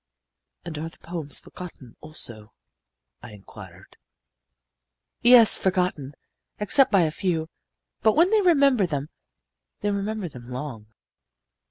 "And 0.65 0.79
are 0.79 0.89
the 0.89 0.97
poems 0.97 1.37
forgotten, 1.37 1.95
also?" 1.99 2.53
I 3.21 3.33
inquired. 3.33 3.97
"Yes, 5.21 5.59
forgotten, 5.59 6.15
except 6.57 6.91
by 6.91 7.03
a 7.03 7.11
few. 7.11 7.49
But 8.01 8.13
when 8.15 8.31
they 8.31 8.41
remember 8.41 8.87
them, 8.87 9.09
they 9.81 9.91
remember 9.91 10.27
them 10.27 10.49
long." 10.49 10.87